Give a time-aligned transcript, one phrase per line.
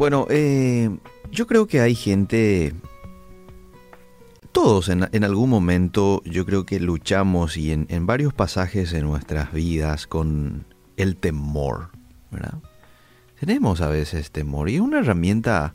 [0.00, 0.88] Bueno, eh,
[1.30, 2.72] yo creo que hay gente,
[4.50, 10.06] todos en, algún momento, yo creo que luchamos y en, varios pasajes en nuestras vidas
[10.06, 10.64] con
[10.96, 11.90] el temor.
[13.38, 15.74] Tenemos a veces temor y es una herramienta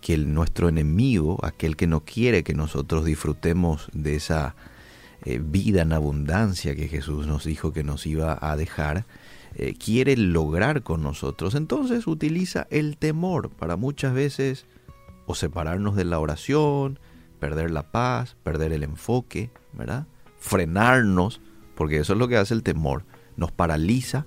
[0.00, 4.54] que el, nuestro enemigo, aquel que no quiere que nosotros disfrutemos de esa
[5.24, 9.06] eh, vida en abundancia que Jesús nos dijo que nos iba a dejar,
[9.56, 11.54] eh, quiere lograr con nosotros.
[11.54, 14.66] Entonces utiliza el temor para muchas veces
[15.26, 16.98] o separarnos de la oración,
[17.40, 20.06] perder la paz, perder el enfoque, ¿verdad?
[20.38, 21.40] Frenarnos,
[21.74, 23.04] porque eso es lo que hace el temor,
[23.36, 24.26] nos paraliza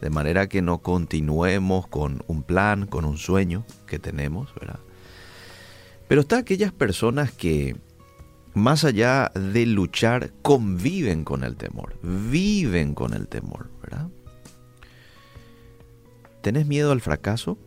[0.00, 4.80] de manera que no continuemos con un plan, con un sueño que tenemos, ¿verdad?
[6.08, 7.76] Pero está aquellas personas que,
[8.54, 14.08] más allá de luchar, conviven con el temor, viven con el temor, ¿verdad?
[16.40, 17.58] ¿Tenés miedo al fracaso?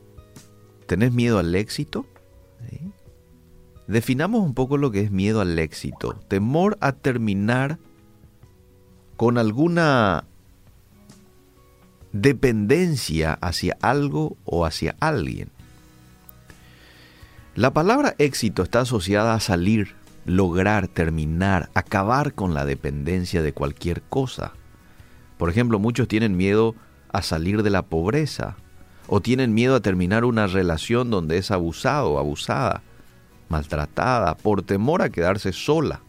[0.85, 2.05] ¿Tenés miedo al éxito?
[3.87, 6.13] Definamos un poco lo que es miedo al éxito.
[6.27, 7.79] Temor a terminar
[9.15, 10.25] con alguna
[12.11, 15.49] dependencia hacia algo o hacia alguien.
[17.55, 19.95] La palabra éxito está asociada a salir,
[20.27, 24.51] lograr, terminar, acabar con la dependencia de cualquier cosa.
[25.37, 26.75] Por ejemplo, muchos tienen miedo
[27.09, 28.57] a salir de la pobreza
[29.07, 32.83] o tienen miedo a terminar una relación donde es abusado, abusada,
[33.47, 36.01] maltratada, por temor a quedarse sola.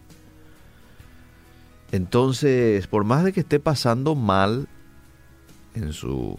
[1.93, 4.67] Entonces, por más de que esté pasando mal
[5.75, 6.37] en su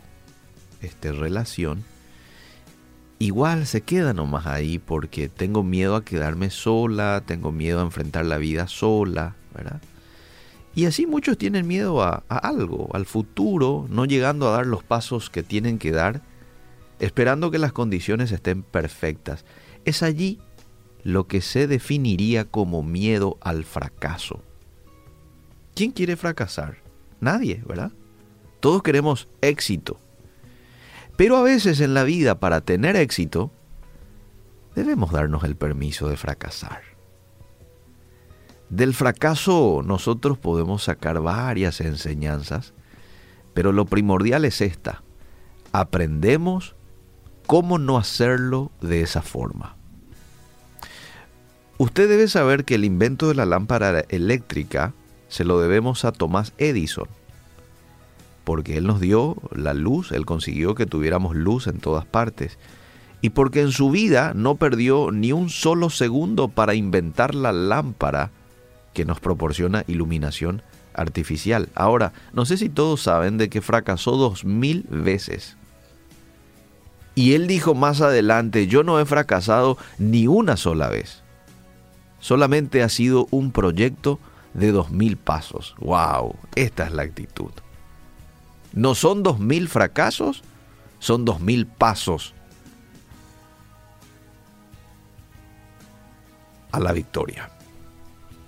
[0.83, 1.83] este, relación,
[3.21, 8.27] igual se queda nomás ahí porque tengo miedo a quedarme sola, tengo miedo a enfrentar
[8.27, 9.81] la vida sola, ¿verdad?
[10.75, 14.83] Y así muchos tienen miedo a, a, algo, al futuro, no llegando a dar los
[14.83, 16.23] pasos que tienen que dar,
[16.99, 19.45] esperando que las condiciones estén perfectas.
[19.85, 20.41] Es allí
[21.03, 24.43] lo que se definiría como miedo al fracaso.
[25.75, 26.79] ¿Quién quiere fracasar?
[27.21, 27.93] Nadie, ¿verdad?
[28.61, 29.99] Todos queremos éxito,
[31.21, 33.51] pero a veces en la vida, para tener éxito,
[34.75, 36.81] debemos darnos el permiso de fracasar.
[38.71, 42.73] Del fracaso nosotros podemos sacar varias enseñanzas,
[43.53, 45.03] pero lo primordial es esta.
[45.73, 46.75] Aprendemos
[47.47, 49.77] cómo no hacerlo de esa forma.
[51.77, 54.95] Usted debe saber que el invento de la lámpara eléctrica
[55.29, 57.09] se lo debemos a Tomás Edison
[58.45, 62.59] porque Él nos dio la luz, Él consiguió que tuviéramos luz en todas partes,
[63.21, 68.31] y porque en su vida no perdió ni un solo segundo para inventar la lámpara
[68.95, 70.63] que nos proporciona iluminación
[70.95, 71.69] artificial.
[71.75, 75.57] Ahora, no sé si todos saben de que fracasó dos mil veces.
[77.15, 81.23] Y él dijo más adelante, yo no he fracasado ni una sola vez.
[82.21, 84.19] Solamente ha sido un proyecto
[84.55, 85.75] de dos mil pasos.
[85.79, 86.37] ¡Wow!
[86.55, 87.51] Esta es la actitud.
[88.73, 90.43] No son dos mil fracasos,
[90.99, 92.35] son dos mil pasos
[96.73, 97.51] a la victoria.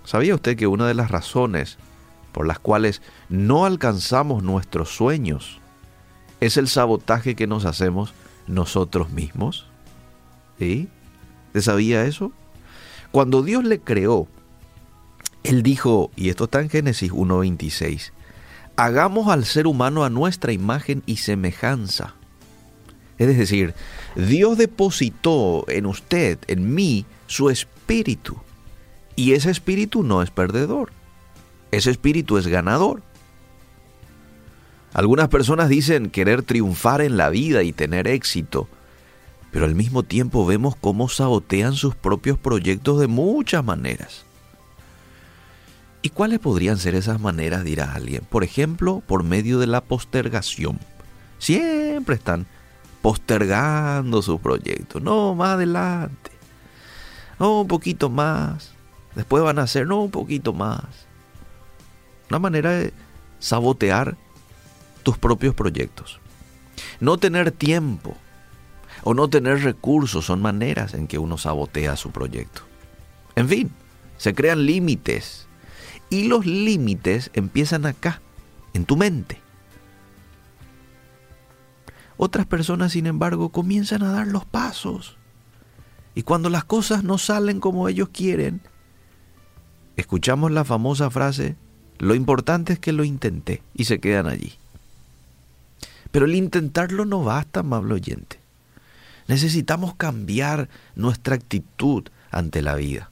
[0.04, 1.78] ¿Sabía usted que una de las razones
[2.32, 5.60] por las cuales no alcanzamos nuestros sueños
[6.40, 8.14] es el sabotaje que nos hacemos
[8.46, 9.66] nosotros mismos?
[10.58, 10.88] ¿Sí?
[11.52, 12.32] ¿Te sabía eso?
[13.10, 14.26] Cuando Dios le creó,
[15.42, 18.12] Él dijo, y esto está en Génesis 1.26,
[18.82, 22.16] hagamos al ser humano a nuestra imagen y semejanza.
[23.16, 23.74] Es decir,
[24.16, 28.38] Dios depositó en usted, en mí, su espíritu.
[29.14, 30.90] Y ese espíritu no es perdedor.
[31.70, 33.02] Ese espíritu es ganador.
[34.92, 38.66] Algunas personas dicen querer triunfar en la vida y tener éxito,
[39.52, 44.24] pero al mismo tiempo vemos cómo sabotean sus propios proyectos de muchas maneras.
[46.02, 47.64] ¿Y cuáles podrían ser esas maneras?
[47.64, 48.24] dirá alguien.
[48.28, 50.80] Por ejemplo, por medio de la postergación.
[51.38, 52.46] Siempre están
[53.02, 54.98] postergando su proyecto.
[54.98, 56.32] No, más adelante.
[57.38, 58.72] No, un poquito más.
[59.14, 60.84] Después van a hacer, no, un poquito más.
[62.30, 62.92] Una manera de
[63.38, 64.16] sabotear
[65.04, 66.18] tus propios proyectos.
[66.98, 68.16] No tener tiempo
[69.04, 72.62] o no tener recursos son maneras en que uno sabotea su proyecto.
[73.36, 73.70] En fin,
[74.16, 75.46] se crean límites
[76.12, 78.20] y los límites empiezan acá,
[78.74, 79.40] en tu mente.
[82.18, 85.16] Otras personas, sin embargo, comienzan a dar los pasos.
[86.14, 88.60] Y cuando las cosas no salen como ellos quieren,
[89.96, 91.56] escuchamos la famosa frase,
[91.98, 94.52] lo importante es que lo intenté y se quedan allí.
[96.10, 98.38] Pero el intentarlo no basta, amable oyente.
[99.28, 103.11] Necesitamos cambiar nuestra actitud ante la vida.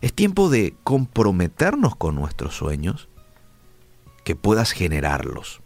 [0.00, 3.08] Es tiempo de comprometernos con nuestros sueños,
[4.24, 5.60] que puedas generarlos.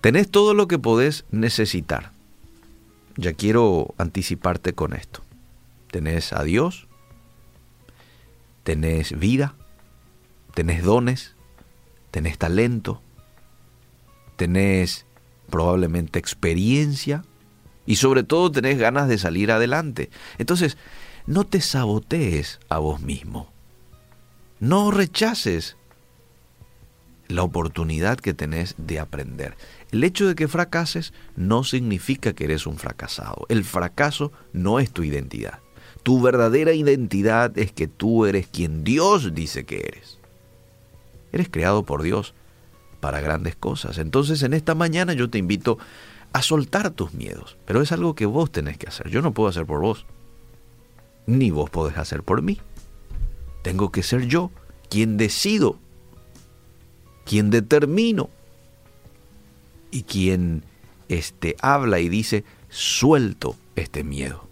[0.00, 2.12] Tenés todo lo que podés necesitar.
[3.16, 5.22] Ya quiero anticiparte con esto.
[5.90, 6.86] Tenés a Dios,
[8.62, 9.54] tenés vida,
[10.54, 11.34] tenés dones,
[12.10, 13.02] tenés talento,
[14.36, 15.06] tenés
[15.50, 17.24] probablemente experiencia
[17.84, 20.10] y sobre todo tenés ganas de salir adelante.
[20.38, 20.78] Entonces,
[21.26, 23.50] no te sabotees a vos mismo.
[24.58, 25.76] No rechaces
[27.28, 29.56] la oportunidad que tenés de aprender.
[29.92, 33.46] El hecho de que fracases no significa que eres un fracasado.
[33.48, 35.60] El fracaso no es tu identidad.
[36.02, 40.18] Tu verdadera identidad es que tú eres quien Dios dice que eres.
[41.32, 42.34] Eres creado por Dios
[43.00, 43.98] para grandes cosas.
[43.98, 45.78] Entonces en esta mañana yo te invito
[46.32, 47.56] a soltar tus miedos.
[47.66, 49.08] Pero es algo que vos tenés que hacer.
[49.08, 50.06] Yo no puedo hacer por vos.
[51.26, 52.58] Ni vos podés hacer por mí.
[53.62, 54.50] Tengo que ser yo
[54.88, 55.78] quien decido,
[57.24, 58.30] quien determino
[59.90, 60.64] y quien
[61.08, 64.48] este, habla y dice, suelto este miedo.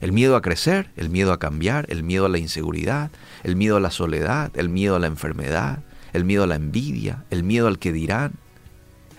[0.00, 3.10] El miedo a crecer, el miedo a cambiar, el miedo a la inseguridad,
[3.42, 7.24] el miedo a la soledad, el miedo a la enfermedad, el miedo a la envidia,
[7.30, 8.32] el miedo al que dirán,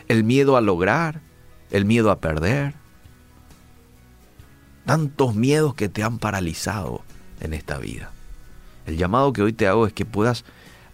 [0.08, 1.22] el miedo a lograr,
[1.72, 2.76] el miedo a perder.
[4.86, 7.02] Tantos miedos que te han paralizado
[7.40, 8.12] en esta vida.
[8.86, 10.46] El llamado que hoy te hago es que puedas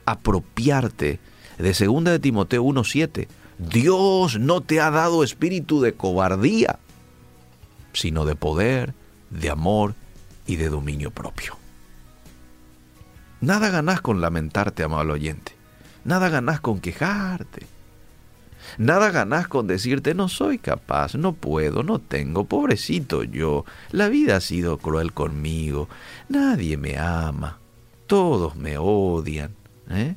[0.05, 1.19] apropiarte
[1.57, 3.27] de 2 de Timoteo 1:7.
[3.57, 6.79] Dios no te ha dado espíritu de cobardía,
[7.93, 8.93] sino de poder,
[9.29, 9.93] de amor
[10.47, 11.57] y de dominio propio.
[13.41, 15.53] Nada ganás con lamentarte, amable oyente.
[16.03, 17.67] Nada ganás con quejarte.
[18.77, 23.65] Nada ganás con decirte no soy capaz, no puedo, no tengo, pobrecito yo.
[23.91, 25.89] La vida ha sido cruel conmigo.
[26.29, 27.59] Nadie me ama.
[28.07, 29.55] Todos me odian.
[29.89, 30.15] ¿eh?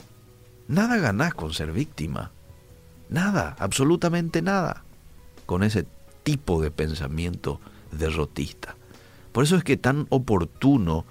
[0.69, 2.31] Nada ganás con ser víctima.
[3.09, 4.85] Nada, absolutamente nada.
[5.47, 5.87] Con ese
[6.23, 7.61] tipo de pensamiento
[7.93, 8.77] derrotista.
[9.33, 11.05] Por eso es que tan oportuno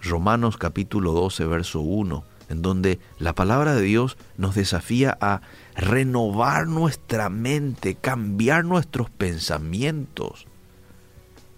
[0.00, 5.40] Romanos capítulo 12, verso 1, en donde la palabra de Dios nos desafía a
[5.74, 10.46] renovar nuestra mente, cambiar nuestros pensamientos,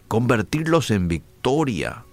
[0.07, 2.05] convertirlos en victoria,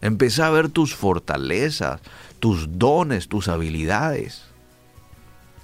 [0.00, 2.00] empezar a ver tus fortalezas,
[2.40, 4.44] tus dones, tus habilidades.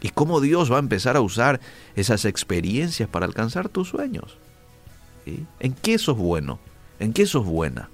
[0.03, 1.61] Y cómo Dios va a empezar a usar
[1.97, 4.37] esas experiencias para alcanzar tus sueños.
[5.61, 6.59] ¿En qué sos bueno?
[6.99, 7.89] ¿En qué sos buena?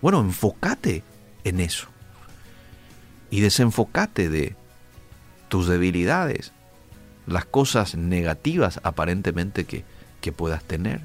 [0.00, 1.02] Bueno, enfócate
[1.42, 1.88] en eso.
[3.30, 4.56] Y desenfócate de
[5.48, 6.52] tus debilidades,
[7.26, 9.84] las cosas negativas aparentemente que,
[10.20, 11.02] que puedas tener.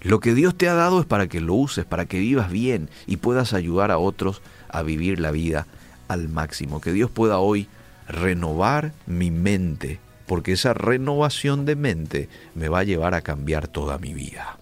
[0.00, 2.90] Lo que Dios te ha dado es para que lo uses, para que vivas bien
[3.06, 5.66] y puedas ayudar a otros a vivir la vida
[6.08, 6.80] al máximo.
[6.80, 7.68] Que Dios pueda hoy
[8.08, 13.98] renovar mi mente, porque esa renovación de mente me va a llevar a cambiar toda
[13.98, 14.58] mi vida.